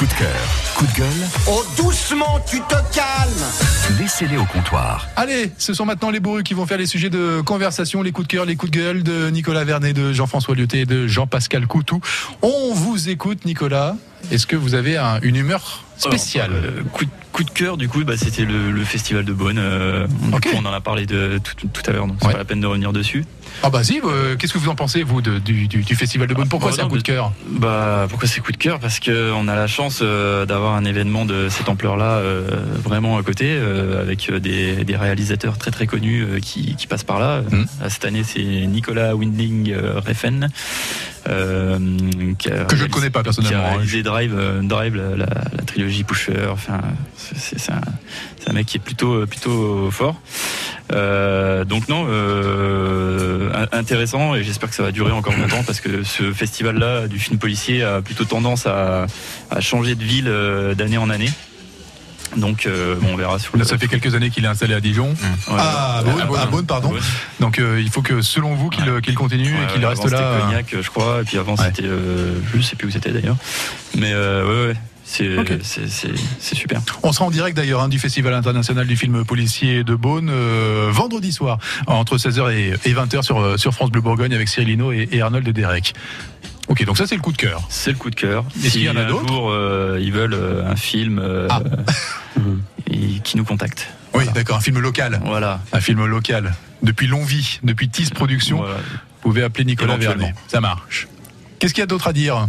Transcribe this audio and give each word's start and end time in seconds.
Coup 0.00 0.06
de 0.06 0.14
cœur, 0.14 0.48
coup 0.76 0.86
de 0.86 0.92
gueule, 0.92 1.28
Oh, 1.46 1.62
doucement, 1.76 2.40
tu 2.50 2.58
te 2.62 2.74
calmes 2.94 3.98
laissez-les 4.00 4.38
au 4.38 4.46
comptoir. 4.46 5.06
Allez, 5.14 5.50
ce 5.58 5.74
sont 5.74 5.84
maintenant 5.84 6.08
les 6.10 6.20
bourrus 6.20 6.42
qui 6.42 6.54
vont 6.54 6.64
faire 6.64 6.78
les 6.78 6.86
sujets 6.86 7.10
de 7.10 7.42
conversation, 7.42 8.00
les 8.02 8.10
coups 8.12 8.26
de 8.26 8.32
cœur, 8.32 8.46
les 8.46 8.56
coups 8.56 8.72
de 8.72 8.78
gueule 8.78 9.02
de 9.02 9.28
Nicolas 9.28 9.64
Vernet, 9.64 9.92
de 9.92 10.14
Jean-François 10.14 10.54
Lyoté 10.54 10.80
et 10.80 10.86
de 10.86 11.06
Jean-Pascal 11.06 11.66
Coutou. 11.66 12.00
On 12.40 12.72
vous 12.72 13.10
écoute, 13.10 13.44
Nicolas. 13.44 13.94
Est-ce 14.30 14.46
que 14.46 14.56
vous 14.56 14.74
avez 14.74 14.96
un- 14.96 15.18
une 15.20 15.36
humeur 15.36 15.84
spéciale 16.00 16.50
Alors, 16.52 16.64
euh, 16.64 16.82
coup, 16.92 17.04
de- 17.04 17.10
coup 17.32 17.44
de 17.44 17.50
cœur, 17.50 17.76
du 17.76 17.88
coup, 17.88 18.02
bah, 18.04 18.16
c'était 18.16 18.44
le, 18.44 18.70
le 18.72 18.84
festival 18.84 19.24
de 19.24 19.32
Beaune. 19.32 19.58
euh, 19.58 20.06
coup, 20.32 20.48
on 20.56 20.64
en 20.66 20.72
a 20.72 20.80
parlé 20.80 21.06
de, 21.06 21.38
tout, 21.38 21.68
tout 21.72 21.82
à 21.86 21.92
l'heure, 21.92 22.06
donc 22.06 22.16
c'est 22.20 22.26
Ouais. 22.26 22.32
pas 22.32 22.38
la 22.38 22.44
peine 22.44 22.60
de 22.60 22.66
revenir 22.66 22.92
dessus. 22.92 23.24
Ah 23.62 23.68
bah 23.70 23.82
si, 23.84 24.00
euh, 24.04 24.36
qu'est-ce 24.36 24.52
que 24.52 24.58
vous 24.58 24.68
en 24.68 24.74
pensez, 24.74 25.02
vous, 25.02 25.20
de- 25.20 25.38
du, 25.38 25.66
du- 25.68 25.82
du 25.82 25.94
Festival 25.94 26.26
de 26.28 26.34
Beaune? 26.34 26.48
Pourquoi 26.48 26.70
bah 26.70 26.76
c'est 26.76 26.82
un 26.82 26.88
coup 26.88 26.96
de 26.98 27.02
cœur? 27.02 27.32
Bah, 27.48 28.06
pourquoi 28.08 28.26
c'est 28.28 28.40
coup 28.40 28.52
de 28.52 28.56
cœur? 28.56 28.78
Parce 28.80 29.00
que 29.00 29.32
on 29.32 29.48
a 29.48 29.54
la 29.56 29.66
chance 29.66 30.00
euh, 30.02 30.46
d'avoir 30.46 30.74
un 30.74 30.84
événement 30.84 31.24
de 31.26 31.48
cette 31.48 31.68
ampleur-là 31.68 32.18
euh, 32.18 32.48
vraiment 32.82 33.18
à 33.18 33.22
côté, 33.22 33.46
euh, 33.50 34.00
avec 34.00 34.30
euh, 34.30 34.38
des, 34.40 34.84
des 34.84 34.96
réalisateurs 34.96 35.58
très 35.58 35.70
très 35.70 35.86
connus 35.86 36.22
euh, 36.24 36.38
qui, 36.40 36.74
qui 36.76 36.86
passent 36.86 37.04
par 37.04 37.18
là. 37.20 37.42
Euh, 37.52 37.64
Cette 37.88 38.04
année, 38.04 38.22
c'est 38.24 38.42
Nicolas 38.42 39.14
Winding 39.16 39.72
euh, 39.72 40.00
Refn. 40.00 40.48
euh, 41.28 41.78
Que 42.68 42.76
je 42.76 42.84
ne 42.84 42.88
connais 42.88 43.10
pas 43.10 43.20
qui 43.22 43.28
a 43.28 43.32
personnellement. 43.32 43.64
hein. 43.66 43.70
réalisé 43.72 44.02
Drive, 44.02 44.34
euh, 44.36 44.62
Drive 44.62 44.94
la, 44.96 45.16
la- 45.16 45.26
la 45.26 45.62
trilogie 45.66 45.89
Pusher. 46.04 46.46
Enfin, 46.50 46.80
c'est 47.16 47.70
un, 47.70 48.52
mec 48.52 48.66
qui 48.66 48.76
est 48.78 48.80
plutôt 48.80 49.26
plutôt 49.26 49.90
fort. 49.90 50.20
Euh, 50.92 51.64
donc 51.64 51.88
non, 51.88 52.06
euh, 52.08 53.50
in- 53.54 53.78
intéressant 53.78 54.34
et 54.34 54.42
j'espère 54.42 54.68
que 54.70 54.74
ça 54.74 54.82
va 54.82 54.90
durer 54.92 55.12
encore 55.12 55.34
longtemps 55.36 55.62
parce 55.64 55.80
que 55.80 56.02
ce 56.02 56.32
festival-là 56.32 57.06
du 57.08 57.18
film 57.18 57.38
policier 57.38 57.82
a 57.84 58.02
plutôt 58.02 58.24
tendance 58.24 58.66
à, 58.66 59.06
à 59.50 59.60
changer 59.60 59.94
de 59.94 60.02
ville 60.04 60.28
euh, 60.28 60.74
d'année 60.74 60.98
en 60.98 61.10
année. 61.10 61.30
Donc 62.36 62.66
euh, 62.66 62.94
bon, 63.00 63.08
on 63.14 63.16
verra 63.16 63.38
ça 63.40 63.76
fait 63.76 63.88
quelques 63.88 64.14
années 64.14 64.30
qu'il 64.30 64.44
est 64.44 64.48
installé 64.48 64.74
à 64.74 64.80
Dijon. 64.80 65.08
Ouais. 65.08 65.56
Ah, 65.58 65.98
à 65.98 66.02
Beaune, 66.04 66.38
à 66.38 66.46
Beaune, 66.46 66.66
pardon. 66.66 66.92
Donc 67.40 67.58
euh, 67.58 67.80
il 67.80 67.90
faut 67.90 68.02
que, 68.02 68.22
selon 68.22 68.54
vous, 68.54 68.68
qu'il 68.70 68.88
Ouais. 68.88 69.14
continue 69.14 69.52
Ouais, 69.52 69.64
et 69.68 69.72
qu'il 69.72 69.84
reste 69.84 70.04
avant, 70.04 70.10
là. 70.10 70.18
C'était 70.18 70.22
euh, 70.22 70.40
Cognac, 70.40 70.74
je 70.82 70.90
crois, 70.90 71.20
et 71.22 71.24
puis 71.24 71.38
avant 71.38 71.56
c'était, 71.56 71.82
euh, 71.84 72.34
je 72.54 72.60
sais 72.60 72.76
plus 72.76 72.86
où 72.86 72.90
c'était 72.92 73.10
d'ailleurs. 73.10 73.36
Mais 73.96 74.12
euh, 74.12 74.46
ouais, 74.46 74.72
ouais, 74.72 74.76
c'est 75.10 76.54
super. 76.54 76.80
On 77.02 77.12
sera 77.12 77.24
en 77.24 77.30
direct 77.30 77.56
d'ailleurs 77.56 77.80
hein, 77.82 77.88
du 77.88 77.98
Festival 77.98 78.32
international 78.34 78.86
du 78.86 78.96
film 78.96 79.24
policier 79.24 79.84
de 79.84 79.94
Beaune 79.94 80.30
euh, 80.30 80.88
vendredi 80.92 81.32
soir 81.32 81.58
entre 81.86 82.16
16h 82.16 82.52
et, 82.52 82.74
et 82.88 82.94
20h 82.94 83.22
sur, 83.22 83.38
euh, 83.40 83.56
sur 83.56 83.72
France 83.74 83.90
Bleu 83.90 84.00
Bourgogne 84.00 84.34
avec 84.34 84.48
Cyril 84.48 84.68
Hinault 84.70 84.92
et, 84.92 85.08
et 85.12 85.20
Arnold 85.20 85.48
Derek. 85.48 85.94
Ok, 86.68 86.84
donc 86.84 86.96
ça 86.96 87.06
c'est 87.06 87.16
le 87.16 87.20
coup 87.22 87.32
de 87.32 87.36
cœur. 87.36 87.62
C'est 87.68 87.90
le 87.90 87.96
coup 87.98 88.10
de 88.10 88.14
cœur. 88.14 88.44
Est-ce 88.64 88.72
qu'il 88.74 88.82
y 88.82 88.90
en 88.90 88.96
a 88.96 89.04
d'autres 89.04 89.50
euh, 89.50 89.98
ils 90.00 90.12
veulent 90.12 90.34
euh, 90.34 90.70
un 90.70 90.76
film, 90.76 91.18
euh, 91.18 91.48
Ah. 91.50 91.62
et 92.90 93.18
qui 93.24 93.36
nous 93.36 93.44
contactent. 93.44 93.88
Oui, 94.14 94.24
d'accord, 94.34 94.56
un 94.58 94.60
film 94.60 94.78
local. 94.78 95.20
Voilà. 95.24 95.60
Un 95.72 95.80
film 95.80 96.04
local. 96.04 96.52
Depuis 96.82 97.06
Longvie, 97.08 97.58
depuis 97.62 97.88
Tis 97.88 98.10
Productions, 98.10 98.58
Voilà. 98.58 98.74
vous 98.76 99.20
pouvez 99.22 99.42
appeler 99.42 99.64
Nicolas. 99.64 99.96
Vernet. 99.96 100.34
Ça 100.48 100.60
marche. 100.60 101.08
Qu'est-ce 101.58 101.74
qu'il 101.74 101.82
y 101.82 101.84
a 101.84 101.86
d'autre 101.86 102.08
à 102.08 102.12
dire? 102.12 102.48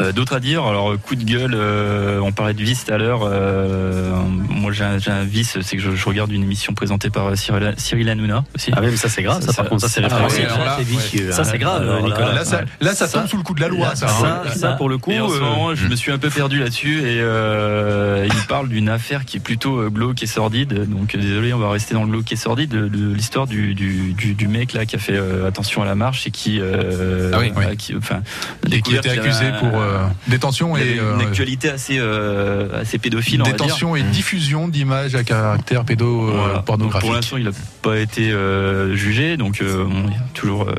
Euh, 0.00 0.12
D'autres 0.12 0.36
à 0.36 0.40
dire, 0.40 0.64
alors 0.64 0.94
coup 1.00 1.16
de 1.16 1.24
gueule, 1.24 1.54
euh, 1.54 2.20
on 2.20 2.30
parlait 2.32 2.54
de 2.54 2.62
vice 2.62 2.84
tout 2.84 2.92
à 2.92 2.98
l'heure. 2.98 3.20
euh, 3.24 4.12
moi 4.48 4.70
j'ai 4.72 4.84
un, 4.84 4.98
j'ai 4.98 5.10
un 5.10 5.24
vice, 5.24 5.58
c'est 5.60 5.76
que 5.76 5.82
je, 5.82 5.90
je 5.90 6.04
regarde 6.08 6.30
une 6.32 6.42
émission 6.44 6.72
présentée 6.72 7.10
par 7.10 7.36
Cyril, 7.36 7.74
Cyril 7.76 8.08
Hanouna 8.08 8.44
aussi. 8.54 8.70
Ah 8.76 8.80
oui, 8.80 8.88
mais 8.90 8.96
ça 8.96 9.08
c'est 9.08 9.22
grave, 9.22 9.42
ça, 9.42 9.52
par 9.52 9.68
contre, 9.68 9.80
ça 9.82 9.88
c'est 9.88 10.00
Ah 10.04 10.08
ouais, 10.08 10.42
là, 10.42 10.78
c'est. 11.10 11.32
Ça, 11.32 11.40
hein. 11.40 11.44
c'est 11.44 11.58
grave, 11.58 11.82
Alors 11.82 12.02
Nicolas. 12.04 12.32
là, 12.32 12.44
ça, 12.44 12.60
là, 12.80 12.94
ça 12.94 13.06
Ça- 13.08 13.18
tombe 13.18 13.28
sous 13.28 13.36
le 13.38 13.42
coup 13.42 13.54
de 13.54 13.60
la 13.60 13.68
loi, 13.68 13.88
Là, 13.88 13.96
ça. 13.96 14.06
hein. 14.08 14.42
ça, 14.48 14.54
ça, 14.54 14.68
pour 14.72 14.88
le 14.88 14.98
coup, 14.98 15.10
Et 15.10 15.20
en 15.20 15.28
ce 15.28 15.34
euh, 15.36 15.40
moment, 15.40 15.74
je 15.74 15.86
me 15.88 15.96
suis 15.96 16.12
un 16.12 16.18
peu 16.18 16.30
perdu 16.30 16.60
là-dessus 16.60 17.00
et 17.00 17.20
euh, 17.20 18.26
il 18.28 18.46
parle 18.46 18.68
d'une 18.68 18.88
affaire 18.88 19.24
qui 19.24 19.38
est 19.38 19.40
plutôt 19.40 19.78
euh, 19.80 19.88
glauque 19.90 20.22
et 20.22 20.26
sordide. 20.26 20.88
Donc 20.88 21.14
euh, 21.14 21.18
désolé, 21.18 21.52
on 21.52 21.58
va 21.58 21.70
rester 21.70 21.94
dans 21.94 22.04
le 22.04 22.10
glauque 22.10 22.30
et 22.32 22.36
sordide 22.36 22.70
de, 22.70 22.86
de 22.88 23.12
l'histoire 23.12 23.46
du, 23.46 23.74
du, 23.74 24.12
du, 24.12 24.34
du 24.34 24.48
mec 24.48 24.72
là 24.74 24.86
qui 24.86 24.94
a 24.96 24.98
fait 24.98 25.16
euh, 25.16 25.48
attention 25.48 25.82
à 25.82 25.86
la 25.86 25.94
marche 25.96 26.26
et 26.26 26.30
qui, 26.30 26.58
euh, 26.60 27.30
Ah 27.34 27.38
oui, 27.40 27.52
oui. 27.56 27.64
a- 27.64 27.76
qui, 27.76 27.94
enfin, 27.96 28.20
qui 28.68 28.94
était 28.94 29.10
accusé 29.10 29.46
pour 29.58 29.76
euh, 29.80 29.87
détention 30.26 30.76
y 30.76 30.80
avait 30.80 30.90
et 30.90 30.94
une 30.94 31.00
euh, 31.00 31.26
actualité 31.26 31.68
assez 31.70 31.98
euh, 31.98 32.80
assez 32.80 32.98
pédophile. 32.98 33.42
détention 33.42 33.96
et 33.96 34.02
diffusion 34.02 34.68
d'images 34.68 35.14
à 35.14 35.24
caractère 35.24 35.84
pédo 35.84 36.30
euh, 36.30 36.58
pornographique. 36.60 37.06
pour 37.06 37.14
l'instant, 37.14 37.36
il 37.36 37.44
n'a 37.44 37.50
pas 37.82 37.98
été 37.98 38.30
euh, 38.30 38.94
jugé, 38.94 39.36
donc 39.36 39.60
euh, 39.60 39.84
bon, 39.84 40.04
il 40.06 40.12
y 40.12 40.16
a 40.16 40.26
toujours, 40.34 40.62
euh, 40.68 40.74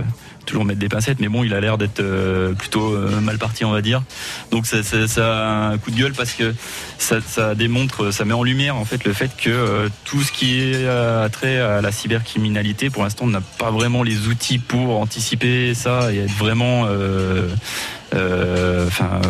toujours 0.49 0.65
mettre 0.65 0.79
des 0.79 0.89
pincettes, 0.89 1.19
mais 1.19 1.27
bon, 1.27 1.43
il 1.43 1.53
a 1.53 1.59
l'air 1.59 1.77
d'être 1.77 1.99
euh, 1.99 2.53
plutôt 2.53 2.93
euh, 2.93 3.21
mal 3.21 3.37
parti, 3.37 3.63
on 3.65 3.71
va 3.71 3.81
dire. 3.81 4.01
Donc 4.51 4.65
ça, 4.65 4.77
a 4.79 5.69
un 5.69 5.77
coup 5.77 5.91
de 5.91 5.95
gueule 5.95 6.13
parce 6.13 6.33
que 6.33 6.55
ça, 6.97 7.53
démontre, 7.55 8.11
ça 8.11 8.25
met 8.25 8.33
en 8.33 8.43
lumière 8.43 8.75
en 8.75 8.85
fait 8.85 9.03
le 9.05 9.13
fait 9.13 9.29
que 9.37 9.49
euh, 9.49 9.89
tout 10.05 10.21
ce 10.21 10.31
qui 10.31 10.59
est 10.59 11.29
trait 11.31 11.59
à 11.59 11.81
la 11.81 11.91
cybercriminalité, 11.91 12.89
pour 12.89 13.03
l'instant, 13.03 13.25
on 13.25 13.29
n'a 13.29 13.41
pas 13.41 13.69
vraiment 13.69 14.01
les 14.01 14.27
outils 14.27 14.59
pour 14.59 14.99
anticiper 14.99 15.73
ça 15.73 16.11
et 16.11 16.17
être 16.19 16.31
vraiment 16.31 16.87
enfin, 18.11 19.21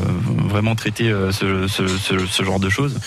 vraiment 0.47 0.75
traiter 0.75 1.13
ce 1.31 2.43
genre 2.43 2.59
de 2.59 2.69
choses. 2.69 2.97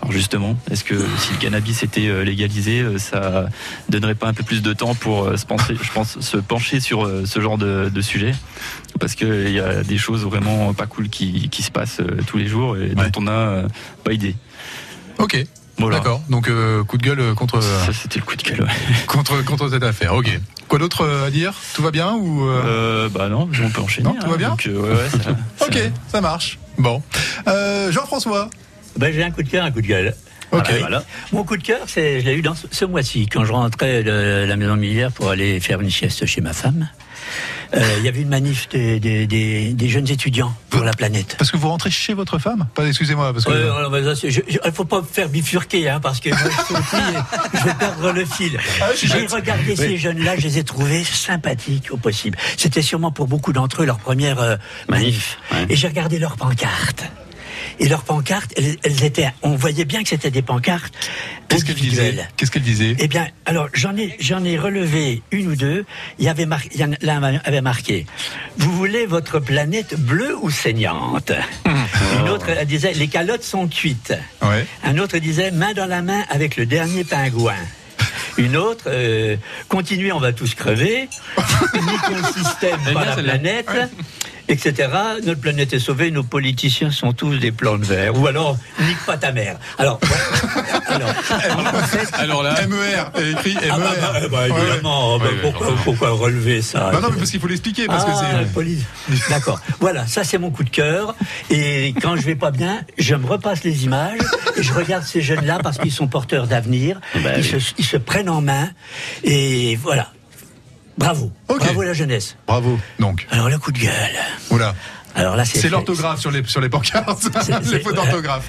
Alors 0.00 0.12
justement, 0.12 0.56
est-ce 0.70 0.84
que 0.84 0.94
si 1.18 1.32
le 1.32 1.38
cannabis 1.38 1.82
était 1.82 2.06
euh, 2.06 2.22
légalisé, 2.22 2.80
euh, 2.80 2.98
ça 2.98 3.46
donnerait 3.88 4.14
pas 4.14 4.28
un 4.28 4.32
peu 4.32 4.44
plus 4.44 4.62
de 4.62 4.72
temps 4.72 4.94
pour 4.94 5.24
euh, 5.24 5.36
se 5.36 5.44
pencher, 5.44 5.76
je 5.80 5.90
pense, 5.92 6.20
se 6.20 6.36
pencher 6.36 6.78
sur 6.80 7.10
ce 7.26 7.40
genre 7.40 7.58
de, 7.58 7.88
de 7.92 8.00
sujet? 8.00 8.32
Parce 9.00 9.14
qu'il 9.16 9.50
y 9.50 9.58
a 9.60 9.82
des 9.82 9.98
choses 9.98 10.24
vraiment 10.24 10.72
pas 10.72 10.86
cool 10.86 11.08
qui, 11.08 11.48
qui 11.48 11.62
se 11.62 11.70
passent 11.72 12.00
tous 12.26 12.38
les 12.38 12.46
jours 12.46 12.76
et 12.76 12.90
dont 12.90 13.10
on 13.16 13.22
n'a 13.22 13.62
pas 14.04 14.12
idée. 14.12 14.36
Ok, 15.18 15.44
Voilà. 15.78 15.96
d'accord. 15.98 16.22
Donc 16.30 16.48
euh, 16.48 16.84
coup 16.84 16.96
de 16.96 17.02
gueule 17.02 17.34
contre, 17.34 17.60
Ça, 17.60 17.92
c'était 17.92 18.20
le 18.20 18.24
coup 18.24 18.36
de 18.36 18.42
gueule. 18.42 18.62
ouais. 18.62 18.68
contre, 19.08 19.44
contre 19.44 19.68
cette 19.68 19.82
affaire. 19.82 20.14
Ok. 20.14 20.30
Quoi 20.68 20.78
d'autre 20.78 21.08
à 21.26 21.30
dire? 21.30 21.54
Tout 21.74 21.82
va 21.82 21.90
bien 21.90 22.14
ou 22.14 22.44
euh, 22.48 22.62
Euh, 22.64 23.08
bah 23.08 23.28
non, 23.28 23.48
on 23.64 23.70
peut 23.70 23.80
enchaîner. 23.80 24.08
Non, 24.08 24.14
tout 24.20 24.30
va 24.30 24.36
bien 24.36 24.50
donc, 24.50 24.62
ouais, 24.68 24.72
ouais, 24.78 25.08
ça- 25.10 25.30
Ok, 25.66 25.78
ça- 26.12 26.20
marche. 26.20 26.58
Bon. 26.78 27.02
Jean-François. 27.90 28.48
Ben, 28.98 29.12
j'ai 29.14 29.22
un 29.22 29.30
coup 29.30 29.42
de 29.42 29.48
cœur, 29.48 29.64
un 29.64 29.70
coup 29.70 29.80
de 29.80 29.86
gueule. 29.86 30.14
Ok. 30.50 30.64
Voilà, 30.64 30.78
voilà. 30.80 31.04
Mon 31.32 31.44
coup 31.44 31.56
de 31.56 31.62
cœur, 31.62 31.80
c'est, 31.86 32.20
je 32.20 32.26
l'ai 32.26 32.34
eu 32.34 32.42
dans 32.42 32.54
ce, 32.54 32.66
ce 32.70 32.84
mois-ci, 32.84 33.26
quand 33.28 33.44
je 33.44 33.52
rentrais 33.52 34.02
de 34.02 34.44
la 34.48 34.56
maison 34.56 34.76
militaire 34.76 35.12
pour 35.12 35.28
aller 35.30 35.60
faire 35.60 35.80
une 35.80 35.90
sieste 35.90 36.24
chez 36.26 36.40
ma 36.40 36.52
femme. 36.52 36.88
Euh, 37.74 37.82
Il 37.98 38.04
y 38.04 38.08
avait 38.08 38.22
une 38.22 38.30
manif 38.30 38.66
des, 38.70 38.98
des, 38.98 39.26
des, 39.26 39.74
des 39.74 39.88
jeunes 39.90 40.08
étudiants 40.10 40.54
pour 40.70 40.80
la 40.84 40.92
planète. 40.94 41.34
Parce 41.38 41.50
que 41.50 41.58
vous 41.58 41.68
rentrez 41.68 41.90
chez 41.90 42.14
votre 42.14 42.38
femme? 42.38 42.66
Pas 42.74 42.86
excusez-moi 42.86 43.30
parce 43.34 43.44
que. 43.44 43.50
Euh, 43.50 43.90
ben, 43.90 44.02
ça, 44.02 44.16
c'est- 44.16 44.30
je- 44.30 44.40
je- 44.48 44.56
Il 44.64 44.72
faut 44.72 44.86
pas 44.86 45.02
me 45.02 45.06
faire 45.06 45.28
bifurquer, 45.28 45.86
hein, 45.90 46.00
parce 46.00 46.18
que 46.20 46.30
moi, 46.30 46.38
je, 46.44 46.64
suis 46.64 46.74
aussi, 46.74 46.94
euh, 46.96 47.20
je 47.58 47.64
vais 47.64 47.74
perdre 47.74 48.12
le 48.12 48.24
fil. 48.24 48.58
J'ai 48.96 49.26
regardé 49.26 49.76
ces 49.76 49.98
jeunes-là, 49.98 50.36
je 50.38 50.42
les 50.44 50.56
ai 50.58 50.64
trouvés 50.64 51.04
sympathiques 51.04 51.88
au 51.90 51.98
possible. 51.98 52.38
C'était 52.56 52.80
sûrement 52.80 53.10
pour 53.10 53.26
beaucoup 53.28 53.52
d'entre 53.52 53.82
eux 53.82 53.86
leur 53.86 53.98
première 53.98 54.40
euh, 54.40 54.56
manif. 54.88 55.36
Et 55.68 55.76
j'ai 55.76 55.88
regardé 55.88 56.18
leurs 56.18 56.36
pancartes. 56.38 57.04
Et 57.80 57.88
leurs 57.88 58.02
pancartes, 58.02 58.52
elles, 58.56 58.76
elles 58.82 59.04
étaient, 59.04 59.28
on 59.42 59.54
voyait 59.56 59.84
bien 59.84 60.02
que 60.02 60.08
c'était 60.08 60.30
des 60.30 60.42
pancartes 60.42 60.92
Qu'est-ce 61.48 61.64
qu'elle 61.64 61.76
disait 61.76 62.00
individuelles. 62.02 62.28
Qu'est-ce 62.36 62.50
qu'elle 62.50 62.62
disait 62.62 62.96
Eh 62.98 63.08
bien, 63.08 63.26
alors 63.46 63.68
j'en 63.72 63.96
ai 63.96 64.16
j'en 64.20 64.44
ai 64.44 64.58
relevé 64.58 65.22
une 65.30 65.48
ou 65.48 65.56
deux. 65.56 65.84
Il 66.18 66.24
y 66.24 66.28
avait 66.28 66.44
mar- 66.46 66.60
il 66.74 66.80
y 66.80 66.84
en- 66.84 66.90
l'un 67.00 67.22
avait 67.22 67.60
marqué 67.62 68.04
Vous 68.58 68.72
voulez 68.72 69.06
votre 69.06 69.38
planète 69.38 69.94
bleue 69.98 70.36
ou 70.40 70.50
saignante? 70.50 71.32
Une 72.20 72.28
autre 72.28 72.48
elle 72.48 72.66
disait 72.66 72.92
Les 72.94 73.08
calottes 73.08 73.44
sont 73.44 73.68
cuites. 73.68 74.12
Ouais. 74.42 74.66
Un 74.84 74.98
autre 74.98 75.18
disait 75.18 75.50
Main 75.52 75.72
dans 75.72 75.86
la 75.86 76.02
main 76.02 76.24
avec 76.30 76.56
le 76.56 76.66
dernier 76.66 77.04
pingouin. 77.04 77.54
Une 78.36 78.56
autre, 78.56 78.84
euh, 78.86 79.36
continuez, 79.68 80.12
on 80.12 80.20
va 80.20 80.32
tous 80.32 80.54
crever. 80.54 81.08
Niquons 81.74 82.14
le 82.16 82.42
système, 82.42 82.78
pas 82.94 83.04
la 83.04 83.16
planète. 83.16 83.68
Etc. 84.48 84.88
Notre 85.24 85.40
planète 85.40 85.72
est 85.74 85.78
sauvée, 85.78 86.10
nos 86.10 86.22
politiciens 86.22 86.90
sont 86.90 87.12
tous 87.12 87.36
des 87.36 87.52
plans 87.52 87.76
de 87.76 87.84
verre. 87.84 88.16
Ou 88.18 88.26
alors, 88.26 88.56
nique 88.80 88.98
pas 89.06 89.16
ta 89.18 89.30
mère. 89.32 89.58
Alors, 89.78 90.00
alors 90.88 91.10
en 91.58 91.82
fait, 91.86 92.14
Alors 92.16 92.42
là, 92.42 92.54
MER, 92.66 93.10
écrit 93.32 93.54
MER. 93.54 93.70
ah 93.70 93.78
bah, 93.78 93.90
bah, 94.00 94.28
bah, 94.30 94.48
évidemment, 94.48 95.18
bah, 95.18 95.26
pourquoi, 95.42 95.74
pourquoi 95.84 96.10
relever 96.10 96.62
ça 96.62 96.90
Non, 96.92 97.00
non, 97.00 97.08
mais 97.10 97.18
parce 97.18 97.30
qu'il 97.30 97.40
faut 97.40 97.46
l'expliquer 97.46 97.86
parce 97.86 98.04
que 98.04 98.10
Ah, 98.12 98.40
c'est. 98.42 98.52
police. 98.52 98.82
D'accord. 99.28 99.60
Voilà, 99.80 100.06
ça 100.06 100.24
c'est 100.24 100.38
mon 100.38 100.50
coup 100.50 100.64
de 100.64 100.70
cœur. 100.70 101.14
Et 101.50 101.94
quand 102.00 102.16
je 102.16 102.22
vais 102.22 102.34
pas 102.36 102.50
bien, 102.50 102.80
je 102.96 103.14
me 103.14 103.26
repasse 103.26 103.64
les 103.64 103.84
images 103.84 104.18
et 104.56 104.62
je 104.62 104.72
regarde 104.72 105.04
ces 105.04 105.20
jeunes-là 105.20 105.58
parce 105.62 105.78
qu'ils 105.78 105.92
sont 105.92 106.06
porteurs 106.08 106.46
d'avenir. 106.46 107.00
Bah 107.16 107.32
ils, 107.36 107.42
oui. 107.54 107.60
se, 107.60 107.72
ils 107.78 107.84
se 107.84 107.96
prennent 107.96 108.30
en 108.30 108.40
main. 108.40 108.70
Et 109.24 109.76
voilà. 109.76 110.10
Bravo. 110.98 111.30
Ok. 111.48 111.60
Bravo 111.60 111.82
la 111.82 111.92
jeunesse. 111.94 112.36
Bravo. 112.46 112.78
Donc, 112.98 113.26
Alors 113.30 113.48
le 113.48 113.58
coup 113.58 113.72
de 113.72 113.78
gueule. 113.78 113.92
oula. 114.50 114.74
Alors 115.14 115.36
là, 115.36 115.44
c'est 115.44 115.68
l'orthographe 115.68 116.20
sur 116.20 116.30
les, 116.30 116.44
sur 116.44 116.60
les 116.60 116.68
pancartes, 116.68 117.28
les 117.70 117.80
fautes 117.80 117.94
d'orthographe. 117.94 118.48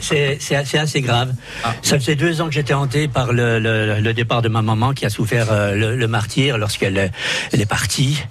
C'est 0.00 0.78
assez 0.78 1.00
grave. 1.00 1.34
Ah. 1.62 1.74
Ça 1.82 1.98
faisait 1.98 2.14
deux 2.14 2.40
ans 2.40 2.46
que 2.46 2.52
j'étais 2.52 2.74
hanté 2.74 3.08
par 3.08 3.32
le, 3.32 3.58
le, 3.58 4.00
le, 4.00 4.14
départ 4.14 4.42
de 4.42 4.48
ma 4.48 4.62
maman 4.62 4.92
qui 4.92 5.06
a 5.06 5.10
souffert 5.10 5.48
euh, 5.50 5.74
le, 5.74 5.96
le 5.96 6.08
martyr 6.08 6.58
lorsqu'elle 6.58 7.10
elle 7.52 7.60
est 7.60 7.66
partie. 7.66 8.22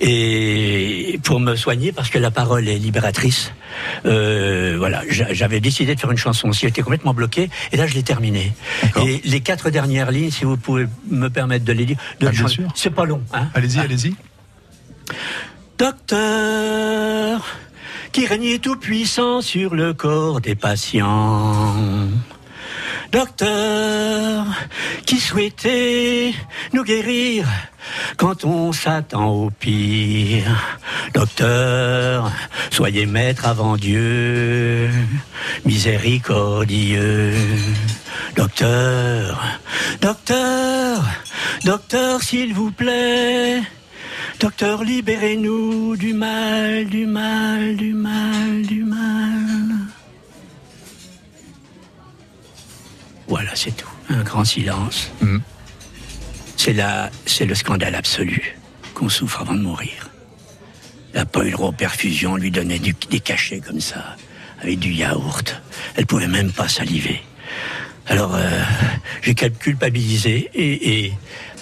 Et 0.00 1.18
pour 1.24 1.40
me 1.40 1.56
soigner, 1.56 1.92
parce 1.92 2.10
que 2.10 2.18
la 2.18 2.30
parole 2.30 2.68
est 2.68 2.78
libératrice, 2.78 3.52
euh, 4.06 4.76
voilà, 4.78 5.02
j'avais 5.08 5.60
décidé 5.60 5.94
de 5.94 6.00
faire 6.00 6.10
une 6.10 6.18
chanson. 6.18 6.52
Si 6.52 6.66
était 6.66 6.82
complètement 6.82 7.14
bloquée, 7.14 7.50
et 7.72 7.76
là 7.76 7.86
je 7.86 7.94
l'ai 7.94 8.02
terminée. 8.02 8.52
Et 9.04 9.20
les 9.24 9.40
quatre 9.40 9.70
dernières 9.70 10.10
lignes, 10.10 10.30
si 10.30 10.44
vous 10.44 10.56
pouvez 10.56 10.86
me 11.10 11.28
permettre 11.28 11.64
de 11.64 11.72
les 11.72 11.86
dire, 11.86 11.96
ah, 12.22 12.30
c'est 12.74 12.90
pas 12.90 13.04
long. 13.04 13.22
Hein 13.32 13.48
allez-y, 13.54 13.78
ah. 13.78 13.82
allez-y. 13.82 14.14
Docteur, 15.78 16.89
qui 18.12 18.26
régnait 18.26 18.58
tout 18.58 18.76
puissant 18.76 19.40
sur 19.40 19.74
le 19.74 19.94
corps 19.94 20.40
des 20.40 20.54
patients. 20.54 21.74
Docteur, 23.12 24.46
qui 25.04 25.18
souhaitait 25.18 26.32
nous 26.72 26.84
guérir 26.84 27.46
quand 28.16 28.44
on 28.44 28.72
s'attend 28.72 29.30
au 29.30 29.50
pire? 29.50 30.44
Docteur, 31.12 32.30
soyez 32.70 33.06
maître 33.06 33.46
avant 33.46 33.76
Dieu, 33.76 34.90
miséricordieux. 35.64 37.34
Docteur, 38.36 39.42
docteur, 40.00 41.04
docteur, 41.64 42.22
s'il 42.22 42.54
vous 42.54 42.70
plaît. 42.70 43.62
Docteur, 44.40 44.84
libérez-nous 44.84 45.96
du 45.96 46.14
mal, 46.14 46.86
du 46.86 47.04
mal, 47.04 47.76
du 47.76 47.92
mal, 47.92 48.62
du 48.62 48.84
mal. 48.84 49.68
Voilà, 53.28 53.54
c'est 53.54 53.76
tout. 53.76 53.90
Un 54.08 54.22
grand 54.22 54.46
silence. 54.46 55.10
Mm. 55.20 55.40
C'est 56.56 56.72
là, 56.72 57.10
c'est 57.26 57.44
le 57.44 57.54
scandale 57.54 57.94
absolu 57.94 58.56
qu'on 58.94 59.10
souffre 59.10 59.42
avant 59.42 59.54
de 59.54 59.60
mourir. 59.60 60.08
La 61.12 61.26
perfusion 61.26 62.36
lui 62.36 62.50
donnait 62.50 62.78
des 62.78 63.20
cachets 63.20 63.60
comme 63.60 63.80
ça, 63.80 64.16
avec 64.62 64.78
du 64.78 64.90
yaourt. 64.90 65.60
Elle 65.96 66.06
pouvait 66.06 66.28
même 66.28 66.50
pas 66.50 66.68
saliver. 66.68 67.20
Alors, 68.06 68.34
euh, 68.34 68.40
j'ai 69.22 69.34
culpabilisé 69.34 70.50
et, 70.54 71.04
et, 71.04 71.12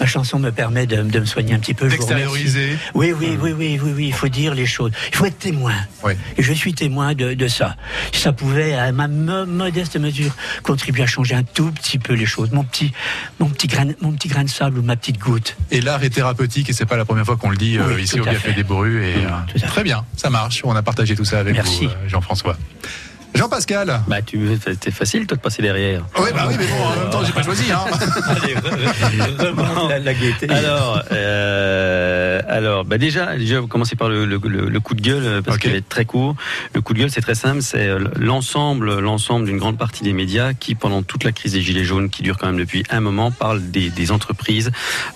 ma 0.01 0.07
chanson 0.07 0.39
me 0.39 0.51
permet 0.51 0.87
de, 0.87 1.03
de 1.03 1.21
me 1.21 1.25
soigner 1.25 1.55
un 1.55 1.59
petit 1.59 1.75
peu. 1.75 1.89
D'extérioriser. 1.89 2.79
Oui, 2.95 3.13
oui, 3.13 3.37
oui, 3.41 3.53
oui, 3.53 3.81
oui, 3.83 3.93
oui, 3.95 4.07
il 4.09 4.15
faut 4.15 4.29
dire 4.29 4.55
les 4.55 4.65
choses. 4.65 4.93
Il 5.11 5.17
faut 5.17 5.27
être 5.27 5.39
témoin. 5.39 5.75
Oui. 6.05 6.13
Et 6.37 6.43
je 6.43 6.53
suis 6.53 6.73
témoin 6.73 7.15
de, 7.15 7.35
de 7.35 7.49
ça. 7.49 7.77
Ça 8.13 8.33
pouvait, 8.33 8.75
à 8.75 8.93
ma 8.93 9.09
modeste 9.09 9.97
mesure, 9.99 10.35
contribuer 10.63 11.03
à 11.03 11.07
changer 11.07 11.35
un 11.35 11.43
tout 11.43 11.71
petit 11.73 11.99
peu 11.99 12.15
les 12.15 12.27
choses. 12.27 12.51
Mon 12.53 12.65
petit, 12.65 12.93
mon 13.41 13.49
petit 13.49 13.67
grain, 13.67 13.87
mon 14.01 14.13
petit 14.13 14.29
grain 14.29 14.45
de 14.45 14.51
sable 14.51 14.79
ou 14.79 14.83
ma 14.83 14.97
petite 14.97 15.19
goutte. 15.19 15.57
Et 15.71 15.81
l'art 15.81 16.03
est 16.03 16.11
thérapeutique 16.11 16.71
et 16.71 16.73
c'est 16.73 16.87
pas 16.87 16.97
la 16.97 17.05
première 17.05 17.27
fois 17.27 17.37
qu'on 17.37 17.51
le 17.51 17.57
dit 17.57 17.79
euh, 17.79 18.01
ici 18.01 18.21
au 18.21 18.25
Café 18.25 18.53
des 18.53 18.65
Brus. 18.65 19.03
Et, 19.03 19.17
euh, 19.17 19.67
très 19.67 19.83
bien, 19.83 20.05
ça 20.17 20.31
marche. 20.31 20.63
On 20.65 20.75
a 20.75 20.83
partagé 20.83 21.15
tout 21.17 21.25
ça 21.25 21.41
avec 21.41 21.55
Merci. 21.55 21.87
vous, 21.87 22.09
Jean-François. 22.09 22.57
Jean-Pascal 23.35 24.01
Bah, 24.09 24.23
tu, 24.23 24.59
c'était 24.65 24.91
facile, 24.91 25.27
toi, 25.27 25.37
de 25.37 25.43
passer 25.43 25.63
derrière. 25.63 26.05
Oui, 26.19 26.31
bah 26.35 26.47
oui, 26.49 26.55
mais 26.59 26.67
bon, 26.67 26.85
en 26.85 27.01
même 27.01 27.11
temps, 27.11 27.25
j'ai 27.25 27.33
pas 27.33 27.43
choisi. 27.43 27.71
Hein. 27.71 27.85
Allez, 28.29 28.55
la, 29.89 29.99
la, 29.99 30.15
gaieté. 30.15 30.49
Alors, 30.51 31.03
euh, 31.13 32.41
alors 32.49 32.85
bah 32.85 32.99
déjà, 32.99 33.37
déjà, 33.37 33.61
vous 33.61 33.69
commencez 33.69 33.97
par 33.97 34.09
le, 34.09 34.25
le, 34.25 34.39
le 34.39 34.81
coup 34.81 34.95
de 34.95 35.03
gueule, 35.03 35.43
parce 35.43 35.59
qu'il 35.59 35.75
est 35.75 35.89
très 35.89 36.05
court. 36.05 36.35
Le 36.75 36.81
coup 36.81 36.95
de 36.95 37.01
gueule, 37.01 37.11
c'est 37.11 37.21
très 37.21 37.35
simple, 37.35 37.63
c'est 37.63 37.87
euh, 37.87 38.09
l'ensemble, 38.17 38.99
l'ensemble 38.99 39.47
d'une 39.47 39.59
grande 39.59 39.79
partie 39.79 40.03
des 40.03 40.13
médias 40.13 40.55
qui, 40.55 40.75
pendant 40.75 41.03
toute 41.03 41.25
la 41.25 41.33
crise 41.33 41.53
des 41.53 41.63
Gilets 41.63 41.85
jaunes, 41.85 42.11
qui 42.11 42.23
dure 42.23 42.39
quand 42.39 42.47
même 42.47 42.59
depuis 42.59 42.83
un 42.91 43.01
moment, 43.01 43.31
parlent 43.31 43.71
des, 43.71 43.91
des 43.91 44.11
entreprises 44.11 44.71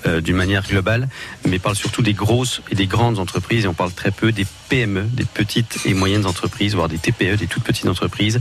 euh, 0.07 0.21
d'une 0.21 0.37
manière 0.37 0.63
globale, 0.67 1.09
mais 1.49 1.59
parlent 1.59 1.77
surtout 1.77 2.03
des 2.03 2.15
grosses 2.15 2.63
et 2.71 2.75
des 2.75 2.87
grandes 2.87 3.19
entreprises, 3.19 3.65
et 3.65 3.69
on 3.69 3.75
parle 3.75 3.93
très 3.93 4.11
peu 4.11 4.33
des 4.33 4.47
PME, 4.73 5.03
des 5.03 5.27
petites 5.27 5.81
et 5.85 5.93
moyennes 5.93 6.25
entreprises, 6.25 6.75
voire 6.75 6.89
des 6.89 6.97
TPE, 6.97 7.37
des 7.37 7.47
toutes 7.47 7.63
petites 7.63 7.89
entreprises 7.89 8.41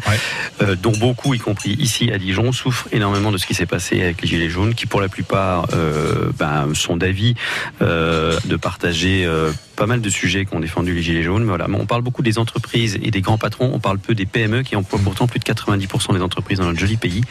euh, 0.61 0.77
dont 0.77 0.93
beaucoup, 0.97 1.33
y 1.33 1.39
compris 1.39 1.71
ici 1.71 2.09
à 2.09 2.17
Dijon, 2.17 2.53
souffrent 2.53 2.87
énormément 2.93 3.33
de 3.33 3.37
ce 3.37 3.45
qui 3.45 3.53
s'est 3.53 3.65
passé 3.65 4.01
avec 4.01 4.21
les 4.21 4.29
Gilets 4.29 4.49
jaunes, 4.49 4.73
qui 4.73 4.85
pour 4.85 5.01
la 5.01 5.09
plupart 5.09 5.67
euh, 5.73 6.31
ben, 6.39 6.73
sont 6.73 6.95
d'avis 6.95 7.35
euh, 7.81 8.39
de 8.45 8.55
partager 8.55 9.29
pas 9.75 9.87
mal 9.87 9.99
de 9.99 10.09
sujets 10.09 10.45
qui 10.45 10.55
ont 10.55 10.59
défendu 10.61 10.93
les 10.93 11.01
Gilets 11.01 11.23
jaunes. 11.23 11.41
Mais 11.41 11.49
voilà, 11.49 11.67
on 11.69 11.85
parle 11.85 12.01
beaucoup 12.01 12.21
des 12.21 12.39
entreprises 12.39 12.97
et 13.01 13.11
des 13.11 13.21
grands 13.21 13.37
patrons, 13.37 13.69
on 13.73 13.79
parle 13.79 13.99
peu 13.99 14.15
des 14.15 14.25
PME 14.25 14.61
qui 14.61 14.77
emploient 14.77 15.01
pourtant 15.03 15.27
plus 15.27 15.39
de 15.39 15.43
90% 15.43 16.13
des 16.13 16.21
entreprises 16.21 16.59
dans 16.59 16.65
notre 16.65 16.79
joli 16.79 16.95
pays. 16.95 17.23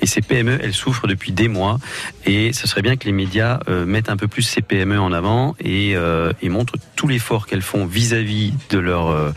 Et 0.00 0.06
ces 0.06 0.20
PME, 0.20 0.58
elles 0.60 0.74
souffrent 0.74 1.06
depuis 1.06 1.30
des 1.30 1.46
mois. 1.46 1.78
Et 2.26 2.52
ce 2.52 2.66
serait 2.66 2.82
bien 2.82 2.96
que 2.96 3.04
les 3.04 3.12
médias 3.12 3.60
mettent 3.86 4.10
un 4.10 4.16
peu 4.16 4.26
plus 4.26 4.42
ces 4.42 4.62
PME 4.62 4.98
en 4.98 5.12
avant 5.12 5.54
et, 5.60 5.94
et 6.42 6.48
montrent 6.48 6.76
tout 6.96 7.06
l'effort 7.06 7.46
qu'elles 7.46 7.62
font 7.62 7.86
vis-à-vis 7.86 8.47
de 8.70 8.78
leur 8.78 9.32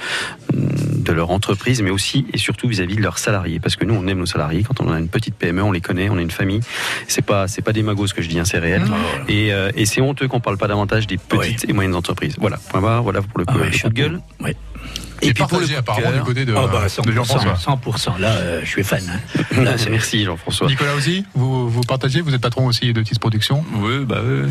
de 1.02 1.12
leur 1.12 1.32
entreprise, 1.32 1.82
mais 1.82 1.90
aussi 1.90 2.26
et 2.34 2.38
surtout 2.38 2.68
vis-à-vis 2.68 2.96
de 2.96 3.02
leurs 3.02 3.18
salariés. 3.18 3.60
Parce 3.60 3.76
que 3.76 3.86
nous, 3.86 3.94
on 3.94 4.08
aime 4.08 4.20
nos 4.20 4.26
salariés. 4.26 4.64
Quand 4.64 4.82
on 4.82 4.92
a 4.92 5.00
une 5.00 5.08
petite 5.08 5.36
PME, 5.36 5.64
on 5.64 5.72
les 5.72 5.82
connaît, 5.82 6.10
on 6.10 6.18
est 6.18 6.22
une 6.22 6.32
famille. 6.32 6.62
C'est 7.08 7.24
pas, 7.24 7.48
c'est 7.48 7.62
pas 7.62 7.74
des 7.74 7.84
magos 7.84 8.08
ce 8.08 8.14
que 8.14 8.22
je 8.22 8.30
dis, 8.30 8.40
hein, 8.40 8.46
c'est 8.46 8.60
réel. 8.60 8.84
Et, 9.28 9.54
euh, 9.54 9.72
et 9.76 9.86
c'est 9.86 10.02
honteux 10.02 10.28
qu'on 10.28 10.40
parle 10.40 10.58
pas 10.58 10.68
davantage 10.68 11.08
des 11.08 11.18
petites 11.18 11.68
et 11.68 11.74
moyennes 11.74 11.96
entreprises. 11.96 12.36
Voilà. 12.40 12.58
Point 12.70 12.82
barre, 12.82 13.04
voilà 13.04 13.22
pour 13.22 13.40
le 13.40 13.46
coup, 13.46 13.56
ah, 13.58 13.90
de 13.90 13.94
gueule. 13.94 14.22
Oui. 14.40 14.52
Et, 15.24 15.34
puis 15.34 15.44
pour 15.44 15.60
le 15.60 15.78
apparemment 15.78 16.12
du 16.12 16.22
côté 16.22 16.46
de, 16.46 16.54
oh 16.56 16.68
bah, 16.68 16.88
de 17.06 17.12
Jean-François. 17.12 17.54
100%, 17.54 18.20
là, 18.20 18.32
euh, 18.32 18.62
je 18.64 18.68
suis 18.68 18.84
fan. 18.84 19.04
Hein. 19.08 19.42
Là, 19.64 19.76
Merci 19.92 20.24
Jean-François. 20.24 20.68
Nicolas 20.68 20.96
aussi, 20.96 21.26
vous, 21.36 21.70
vous 21.70 21.82
partagez, 21.82 22.22
vous 22.22 22.34
êtes 22.34 22.42
patron 22.42 22.66
aussi 22.66 22.92
de 22.92 23.04
TIS 23.04 23.20
Production 23.20 23.64
Oui, 23.76 24.04
bah 24.04 24.22
oui. 24.26 24.50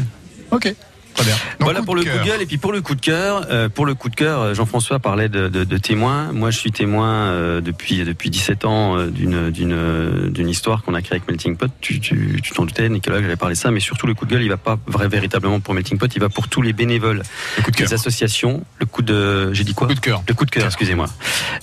Ok. 0.52 0.72
Très 1.20 1.26
bien. 1.26 1.36
voilà 1.60 1.82
pour 1.82 1.94
le 1.94 2.02
coup 2.02 2.18
de 2.18 2.24
gueule 2.24 2.40
et 2.40 2.46
puis 2.46 2.56
pour 2.56 2.72
le 2.72 2.80
coup 2.80 2.94
de 2.94 3.00
cœur. 3.00 3.46
Euh, 3.50 3.68
pour 3.68 3.84
le 3.84 3.94
coup 3.94 4.08
de 4.08 4.14
cœur, 4.14 4.40
euh, 4.40 4.54
Jean-François 4.54 4.98
parlait 5.00 5.28
de, 5.28 5.48
de, 5.48 5.64
de 5.64 5.76
témoins. 5.76 6.32
Moi, 6.32 6.50
je 6.50 6.58
suis 6.58 6.72
témoin 6.72 7.26
euh, 7.26 7.60
depuis 7.60 8.04
depuis 8.04 8.30
17 8.30 8.64
ans 8.64 8.96
euh, 8.96 9.10
d'une 9.10 9.50
d'une 9.50 10.30
d'une 10.30 10.48
histoire 10.48 10.82
qu'on 10.82 10.94
a 10.94 11.02
créée 11.02 11.16
avec 11.16 11.28
Melting 11.28 11.56
Pot. 11.56 11.70
Tu 11.80 12.00
t'en 12.54 12.64
doutais, 12.64 12.88
Nicolas, 12.88 13.18
que 13.18 13.24
j'avais 13.24 13.36
parlé 13.36 13.54
de 13.54 13.58
ça. 13.58 13.70
Mais 13.70 13.80
surtout, 13.80 14.06
le 14.06 14.14
coup 14.14 14.24
de 14.24 14.30
gueule, 14.30 14.42
il 14.42 14.48
va 14.48 14.56
pas 14.56 14.78
vrai, 14.86 15.08
véritablement 15.08 15.60
pour 15.60 15.74
Melting 15.74 15.98
Pot. 15.98 16.10
Il 16.14 16.20
va 16.20 16.30
pour 16.30 16.48
tous 16.48 16.62
les 16.62 16.72
bénévoles, 16.72 17.22
le 17.58 17.62
coup 17.62 17.70
de 17.70 17.76
les 17.76 17.92
associations. 17.92 18.64
Le 18.78 18.86
coup 18.86 19.02
de, 19.02 19.52
j'ai 19.52 19.64
dit 19.64 19.74
quoi 19.74 19.88
Le 19.88 19.94
coup 19.94 20.00
de 20.00 20.04
cœur. 20.04 20.22
Le 20.26 20.34
coup 20.34 20.46
de 20.46 20.50
cœur. 20.50 20.66
Excusez-moi. 20.66 21.06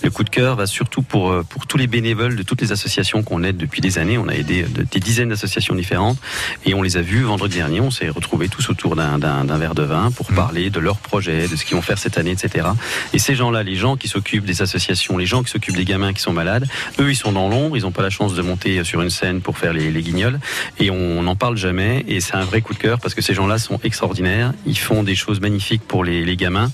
Le 0.04 0.12
coup 0.12 0.24
de 0.24 0.30
cœur 0.30 0.56
va 0.56 0.68
surtout 0.68 1.02
pour 1.02 1.34
pour 1.46 1.66
tous 1.66 1.78
les 1.78 1.88
bénévoles 1.88 2.36
de 2.36 2.44
toutes 2.44 2.62
les 2.62 2.72
associations 2.72 3.24
qu'on 3.24 3.44
aide 3.44 3.58
depuis 3.58 3.82
des 3.82 3.98
années. 3.98 4.20
On 4.20 4.28
a 4.28 4.36
aidé 4.36 4.64
des 4.64 5.00
dizaines 5.00 5.30
d'associations 5.30 5.74
différentes 5.74 6.20
et 6.66 6.76
on 6.76 6.84
les 6.84 6.98
a 6.98 7.02
vus 7.02 7.24
vendredi 7.24 7.58
dernier. 7.58 7.82
On 7.82 7.92
s'est 7.92 8.10
retrouvés 8.10 8.50
tous 8.50 8.70
autour 8.70 8.96
d'un 8.96 9.47
d'un 9.48 9.58
verre 9.58 9.76
de 9.76 9.84
vin 9.84 10.12
pour 10.12 10.28
parler 10.28 10.70
de 10.70 10.80
leurs 10.80 10.98
projets, 10.98 11.48
de 11.48 11.56
ce 11.56 11.66
qu'ils 11.66 11.76
vont 11.76 11.82
faire 11.82 11.98
cette 11.98 12.18
année, 12.18 12.32
etc. 12.32 12.68
Et 13.14 13.20
ces 13.20 13.36
gens-là, 13.36 13.64
les 13.64 13.76
gens 13.76 13.96
qui 13.96 14.08
s'occupent 14.08 14.46
des 14.46 14.62
associations, 14.62 15.18
les 15.18 15.26
gens 15.26 15.44
qui 15.44 15.52
s'occupent 15.52 15.76
des 15.76 15.86
gamins 15.86 16.14
qui 16.14 16.22
sont 16.22 16.34
malades, 16.34 16.68
eux, 17.00 17.10
ils 17.10 17.16
sont 17.16 17.32
dans 17.32 17.50
l'ombre, 17.50 17.78
ils 17.78 17.84
n'ont 17.84 17.92
pas 17.92 18.02
la 18.02 18.10
chance 18.10 18.36
de 18.36 18.42
monter 18.42 18.84
sur 18.84 19.02
une 19.02 19.10
scène 19.10 19.42
pour 19.42 19.58
faire 19.58 19.74
les, 19.74 20.02
guignols, 20.02 20.40
et 20.80 20.92
on 20.92 21.24
n'en 21.24 21.36
parle 21.36 21.58
jamais, 21.58 22.06
et 22.08 22.20
c'est 22.20 22.36
un 22.36 22.44
vrai 22.44 22.62
coup 22.62 22.74
de 22.74 22.80
cœur 22.80 23.00
parce 23.00 23.16
que 23.16 23.22
ces 23.22 23.34
gens-là 23.34 23.58
sont 23.58 23.80
extraordinaires, 23.84 24.54
ils 24.66 24.78
font 24.78 25.04
des 25.04 25.16
choses 25.16 25.40
magnifiques 25.40 25.82
pour 25.88 26.04
les, 26.04 26.36
gamins, 26.36 26.72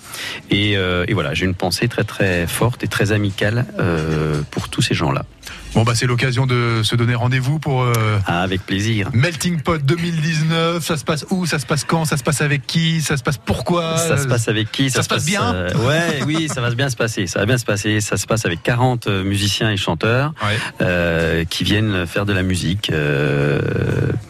euh, 0.52 1.06
et, 1.08 1.14
voilà, 1.14 1.34
j'ai 1.34 1.46
une 1.46 1.56
pensée 1.56 1.88
très 1.88 2.04
très 2.04 2.48
forte 2.48 2.84
et 2.84 2.88
très 2.88 3.12
amicale 3.12 3.66
euh, 3.80 4.42
pour 4.52 4.70
tous 4.70 4.82
ces 4.82 4.94
gens-là. 4.94 5.26
Bon 5.76 5.82
bah 5.82 5.94
c'est 5.96 6.06
l'occasion 6.06 6.46
de 6.46 6.82
se 6.84 6.96
donner 6.96 7.16
rendez-vous 7.16 7.58
pour 7.58 7.82
euh, 7.82 7.94
ah, 8.28 8.44
avec 8.44 8.64
plaisir. 8.64 9.10
Melting 9.12 9.60
Pot 9.60 9.84
2019, 9.84 10.86
ça 10.86 10.98
se 10.98 11.04
passe 11.04 11.26
où? 11.32 11.48
Ça 11.48 11.58
se 11.58 11.66
passe 11.66 11.84
quand? 11.84 12.06
Ça 12.06 12.16
se 12.16 12.24
passe 12.24 12.42
avec 12.42 12.68
qui? 12.68 13.02
Ça 13.02 13.18
se 13.18 13.24
passe 13.24 13.40
pourquoi? 13.40 13.98
Ça 13.98 14.18
se 14.18 14.28
passe 14.28 14.48
avec 14.48 14.72
qui? 14.72 14.92
Ça, 14.92 15.02
se, 15.02 15.10
passe, 15.10 15.26
bien? 15.26 15.52
Euh, 15.52 15.70
Ouais, 15.88 16.22
oui, 16.28 16.48
ça 16.48 16.62
va 16.62 16.70
bien 16.76 16.92
se 16.92 16.96
passer. 16.96 17.26
Ça 17.26 17.40
va 17.40 17.48
bien 17.48 17.58
se 17.58 17.66
passer. 17.66 18.02
Ça 18.02 18.18
se 18.18 18.28
passe 18.28 18.46
avec 18.46 18.62
40 18.62 19.08
euh, 19.08 19.24
musiciens 19.24 19.72
et 19.72 19.78
chanteurs 19.78 20.36
euh, 20.80 21.44
qui 21.46 21.64
viennent 21.64 22.06
faire 22.06 22.28
de 22.28 22.34
la 22.34 22.44
musique 22.44 22.92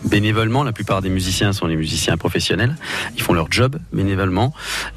bénévolement. 0.05 0.63
La 0.63 0.71
plupart 0.71 1.01
des 1.01 1.09
musiciens 1.09 1.51
sont 1.51 1.67
des 1.67 1.75
musiciens 1.75 2.15
professionnels. 2.15 2.77
Ils 3.17 3.21
font 3.21 3.33
leur 3.33 3.51
job 3.51 3.77
bénévolement. 3.91 4.53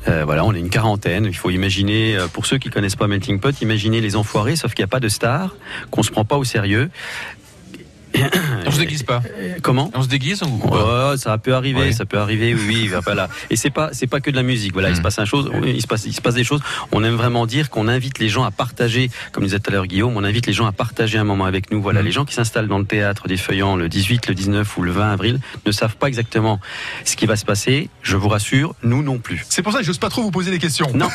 voilà, 0.07 0.45
on 0.45 0.55
est 0.55 0.61
une 0.61 0.71
quarantaine. 0.71 1.25
Il 1.25 1.37
faut 1.37 1.51
imaginer, 1.51 2.17
pour 2.33 2.47
ceux 2.47 2.59
qui 2.59 2.71
connaissent 2.71 2.95
pas 2.95 3.09
Melting 3.09 3.41
Pot, 3.41 3.61
imaginer 3.63 4.01
les 4.01 4.15
enfoirés, 4.15 4.55
sauf 4.55 4.75
qu'il 4.75 4.85
n'y 4.85 4.89
a 4.89 4.93
pas 4.93 5.01
de 5.01 5.09
stars, 5.09 5.57
qu'on 5.91 6.05
se 6.05 6.13
prend 6.13 6.25
pas 6.25 6.36
au 6.37 6.45
sérieux 6.45 6.91
On 8.67 8.71
se 8.71 8.79
déguise 8.79 9.03
pas. 9.03 9.23
Comment 9.63 9.91
On 9.95 10.03
se 10.03 10.09
déguise 10.09 10.43
ou 10.43 10.69
Ouais, 10.69 11.17
ça 11.17 11.37
peut 11.39 11.55
arriver, 11.55 11.81
Ouais. 11.81 11.93
ça 11.93 12.05
peut 12.05 12.19
arriver, 12.19 12.55
oui, 12.55 12.91
voilà. 13.05 13.29
Et 13.51 13.57
c'est 13.57 13.71
pas, 13.71 13.91
c'est 13.93 14.07
pas 14.07 14.21
que 14.21 14.31
de 14.31 14.37
la 14.37 14.43
musique. 14.43 14.73
Voilà, 14.73 14.91
il 14.91 14.95
se 14.97 15.01
Mm. 15.01 15.05
passe 15.05 15.19
un 15.19 15.25
chose, 15.25 15.51
il 15.67 15.81
se 15.83 15.87
passe, 15.87 16.05
il 16.07 16.13
se 16.15 16.21
passe 16.21 16.35
des 16.35 16.45
choses. 16.45 16.61
On 16.93 17.05
aime 17.05 17.15
vraiment 17.17 17.47
dire 17.47 17.71
qu'on 17.71 17.89
invite 17.89 18.19
les 18.19 18.29
gens 18.29 18.45
à 18.45 18.51
partager, 18.51 19.11
comme 19.33 19.45
disait 19.45 19.59
tout 19.59 19.71
à 19.71 19.73
l'heure 19.73 19.87
Guillaume, 19.87 20.17
on 20.17 20.25
invite 20.25 20.47
les 20.47 20.53
gens 20.53 20.67
à 20.67 20.73
partager 20.73 21.19
un 21.19 21.25
moment 21.25 21.45
avec 21.45 21.71
nous. 21.71 21.83
Voilà, 21.83 22.03
Mm. 22.03 22.05
les 22.07 22.13
gens 22.13 22.25
qui 22.25 22.35
s'installent 22.35 22.69
dans 22.69 22.79
le 22.79 22.85
théâtre 22.87 23.29
des 23.29 23.37
Feuillants 23.37 23.77
le 23.77 23.89
18, 23.89 24.27
le 24.29 24.35
19 24.35 24.77
ou 24.79 24.83
le 24.83 24.93
20 24.93 25.11
avril 25.13 25.39
ne 25.67 25.73
savent 25.73 25.97
pas 25.97 26.07
exactement 26.09 26.61
ce 27.05 27.17
qui 27.17 27.27
va 27.27 27.37
se 27.37 27.45
passer. 27.45 27.89
Je 28.03 28.17
vous 28.17 28.29
rassure, 28.29 28.75
nous 28.83 29.03
non 29.03 29.19
plus. 29.19 29.45
C'est 29.49 29.63
pour 29.63 29.73
ça 29.73 29.81
que 29.81 29.85
j'ose 29.85 29.99
pas 29.99 30.09
trop 30.09 30.23
vous 30.23 30.31
poser 30.31 30.51
des 30.51 30.59
questions. 30.59 30.87
Non. 30.95 31.09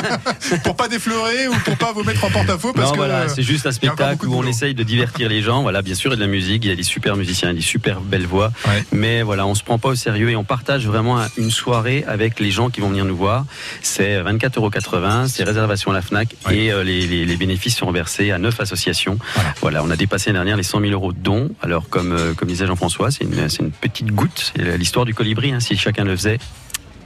pour 0.64 0.76
pas 0.76 0.88
déflorer 0.88 1.48
ou 1.48 1.54
pour 1.64 1.76
pas 1.76 1.92
vous 1.92 2.04
mettre 2.04 2.24
en 2.24 2.30
porte-à-faux 2.30 2.72
parce 2.72 2.86
non, 2.88 2.92
que 2.92 2.96
voilà, 2.98 3.28
c'est 3.28 3.42
juste 3.42 3.66
un 3.66 3.72
spectacle 3.72 4.26
où 4.26 4.34
on 4.34 4.44
essaye 4.46 4.74
de 4.74 4.82
divertir 4.82 5.28
les 5.28 5.42
gens. 5.42 5.62
Voilà, 5.62 5.82
bien 5.82 5.94
sûr, 5.94 6.12
a 6.12 6.16
de 6.16 6.20
la 6.20 6.26
musique, 6.28 6.64
il 6.64 6.68
y 6.68 6.72
a 6.72 6.76
des 6.76 6.82
super 6.82 7.16
musiciens, 7.16 7.48
il 7.48 7.52
y 7.52 7.56
a 7.56 7.60
des 7.60 7.64
super 7.66 8.00
belles 8.00 8.26
voix. 8.26 8.52
Ouais. 8.66 8.82
Mais 8.92 9.22
voilà, 9.22 9.46
on 9.46 9.54
se 9.54 9.62
prend 9.62 9.78
pas 9.78 9.88
au 9.90 9.94
sérieux 9.94 10.30
et 10.30 10.36
on 10.36 10.44
partage 10.44 10.86
vraiment 10.86 11.20
un- 11.20 11.28
une 11.36 11.50
soirée 11.50 12.04
avec 12.06 12.38
les 12.40 12.50
gens 12.50 12.70
qui 12.70 12.80
vont 12.80 12.88
venir 12.90 13.04
nous 13.04 13.16
voir. 13.16 13.44
C'est 13.82 14.20
24,80 14.22 15.26
c'est 15.28 15.44
réservation 15.44 15.90
à 15.90 15.94
la 15.94 16.02
FNAC 16.02 16.34
Ouais. 16.46 16.56
et 16.56 16.72
euh, 16.72 16.82
les, 16.84 17.06
les- 17.06 17.24
les 17.24 17.36
bénéfices 17.36 17.76
sont 17.76 17.86
reversés 17.86 18.30
à 18.30 18.38
neuf 18.38 18.60
associations. 18.60 19.18
Voilà. 19.34 19.54
Voilà. 19.60 19.84
on 19.84 19.90
a 19.90 19.96
dépassé 19.96 20.26
l'année 20.30 20.38
dernière 20.38 20.56
les 20.56 20.62
100 20.62 20.80
000 20.80 20.92
euros 20.92 21.12
de 21.12 21.18
dons. 21.18 21.50
Alors, 21.62 21.88
comme, 21.88 22.12
euh, 22.12 22.34
comme 22.34 22.48
disait 22.48 22.66
Jean-François, 22.66 23.10
c'est 23.10 23.24
une, 23.24 23.48
c'est 23.48 23.62
une 23.62 23.70
petite 23.70 24.12
goutte. 24.12 24.52
C'est 24.56 24.76
l'histoire 24.78 25.04
du 25.04 25.14
colibri. 25.14 25.52
hein. 25.52 25.60
Si 25.60 25.76
chacun 25.76 26.04
le 26.04 26.16
faisait, 26.16 26.38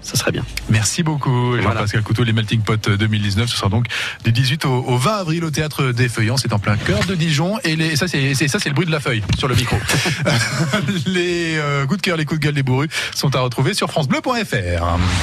ça 0.03 0.17
serait 0.17 0.33
bien. 0.33 0.45
Merci 0.69 1.03
beaucoup 1.03 1.57
Jean-Pascal 1.61 2.03
Couteau. 2.03 2.25
Les 2.25 2.33
Melting 2.33 2.61
Pot 2.63 2.89
2019, 2.91 3.49
ce 3.49 3.57
sera 3.57 3.69
donc 3.69 3.87
du 4.25 4.33
18 4.33 4.65
au, 4.67 4.71
au 4.87 4.97
20 4.99 5.13
avril 5.13 5.45
au 5.45 5.51
théâtre 5.51 5.93
des 5.93 6.09
Feuillants. 6.09 6.37
C'est 6.37 6.53
en 6.53 6.59
plein 6.59 6.77
cœur 6.77 7.05
de 7.07 7.15
Dijon 7.15 7.59
et 7.65 7.77
les, 7.77 7.97
ça 7.97 8.09
c'est 8.09 8.35
c'est- 8.35 8.49
ça 8.49 8.59
c'est 8.59 8.69
le 8.69 8.75
bruit 8.75 8.87
de 8.87 8.91
la 8.93 9.01
feuille 9.01 9.23
sur 9.39 9.49
le 9.49 9.55
micro. 9.55 9.77
les 11.07 11.57
euh, 11.57 11.87
coups 11.87 11.99
de 11.99 12.03
cœur, 12.03 12.17
les 12.17 12.25
coups 12.25 12.41
de 12.41 12.45
gueule 12.47 12.55
des 12.55 12.63
bourrus 12.63 12.91
sont 13.15 13.35
à 13.37 13.41
retrouver 13.41 13.75
sur 13.75 13.91
francebleu.fr. 13.91 14.99